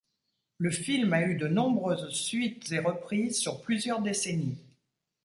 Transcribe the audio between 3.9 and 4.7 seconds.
décennies.